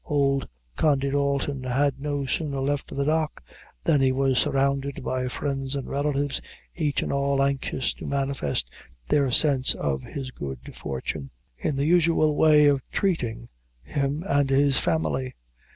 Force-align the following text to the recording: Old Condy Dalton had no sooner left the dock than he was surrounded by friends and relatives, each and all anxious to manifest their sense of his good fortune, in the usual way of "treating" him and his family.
Old 0.03 0.49
Condy 0.77 1.11
Dalton 1.11 1.61
had 1.63 1.99
no 1.99 2.25
sooner 2.25 2.59
left 2.59 2.87
the 2.89 3.03
dock 3.05 3.43
than 3.83 4.01
he 4.01 4.11
was 4.11 4.39
surrounded 4.39 5.03
by 5.03 5.27
friends 5.27 5.75
and 5.75 5.87
relatives, 5.87 6.41
each 6.73 7.03
and 7.03 7.13
all 7.13 7.39
anxious 7.43 7.93
to 7.93 8.07
manifest 8.07 8.67
their 9.09 9.29
sense 9.29 9.75
of 9.75 10.01
his 10.01 10.31
good 10.31 10.73
fortune, 10.75 11.29
in 11.55 11.75
the 11.75 11.85
usual 11.85 12.35
way 12.35 12.65
of 12.65 12.81
"treating" 12.91 13.47
him 13.83 14.23
and 14.27 14.49
his 14.49 14.79
family. 14.79 15.35